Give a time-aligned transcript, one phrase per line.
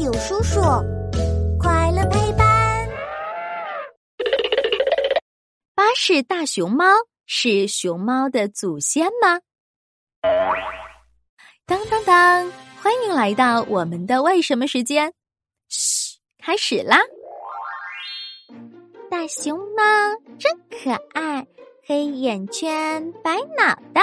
[0.00, 0.60] 有叔叔，
[1.58, 2.88] 快乐陪伴。
[5.74, 6.84] 巴士大熊猫
[7.26, 9.40] 是熊猫的祖先吗？
[11.66, 12.52] 当当当！
[12.80, 15.12] 欢迎来到我们的为什么时间。
[15.68, 16.98] 嘘，开始啦！
[19.10, 19.82] 大熊猫
[20.38, 21.44] 真可爱，
[21.84, 24.02] 黑眼圈，白脑袋。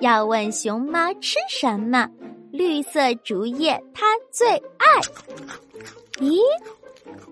[0.00, 2.08] 要问熊猫吃什么？
[2.50, 4.60] 绿色竹叶它最。
[6.18, 6.38] 咦，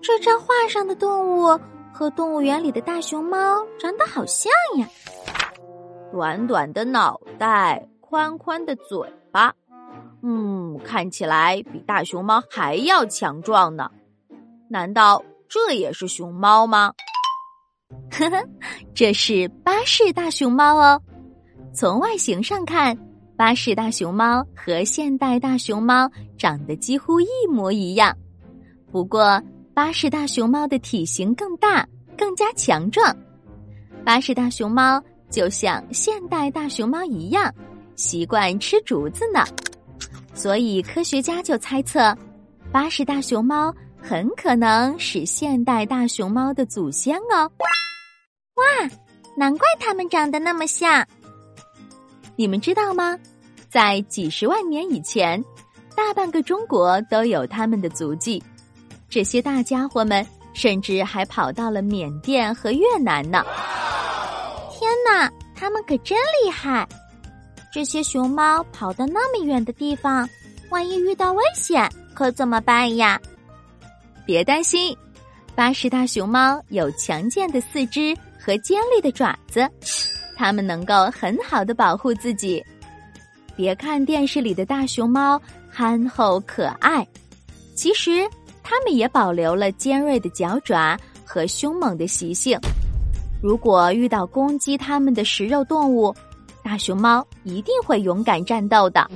[0.01, 1.59] 这张画上的动物
[1.93, 4.87] 和动物园里的大熊猫长得好像呀！
[6.11, 8.99] 短短的脑袋，宽宽的嘴
[9.31, 9.53] 巴，
[10.23, 13.91] 嗯，看起来比大熊猫还要强壮呢。
[14.69, 16.93] 难道这也是熊猫吗？
[18.11, 18.43] 呵呵，
[18.95, 21.01] 这是巴士大熊猫哦。
[21.73, 22.97] 从外形上看。
[23.39, 28.13] 巴士大熊猫和现代大熊猫长得几乎一模一样，
[28.91, 29.41] 不过
[29.73, 31.87] 巴士大熊猫的体型更大，
[32.17, 33.15] 更加强壮。
[34.03, 37.49] 巴士大熊猫就像现代大熊猫一样，
[37.95, 39.45] 习惯吃竹子呢，
[40.33, 42.13] 所以科学家就猜测，
[42.73, 47.49] 巴士大熊猫很可能是现代大熊猫的祖先哦。
[48.55, 48.89] 哇，
[49.37, 51.07] 难怪它们长得那么像。
[52.39, 53.19] 你们知道吗？
[53.69, 55.43] 在几十万年以前，
[55.93, 58.41] 大半个中国都有他们的足迹。
[59.09, 63.43] 这些大家伙们甚至还跑到了缅甸和越南呢。
[64.71, 66.87] 天哪，他们可真厉害！
[67.73, 70.25] 这些熊猫跑到那么远的地方，
[70.69, 73.19] 万一遇到危险，可怎么办呀？
[74.25, 74.95] 别担心，
[75.55, 79.69] 巴士大熊猫有强健的四肢和尖利的爪子。
[80.39, 82.65] 它们能够很好的保护自己。
[83.57, 87.05] 别看电视里的大熊猫憨厚可爱，
[87.75, 88.25] 其实
[88.63, 92.57] 它们也保留了尖锐的脚爪和凶猛的习性。
[93.43, 96.15] 如果遇到攻击它们的食肉动物，
[96.63, 99.11] 大熊猫一定会勇敢战斗的。